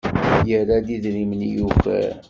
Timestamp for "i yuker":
1.47-2.11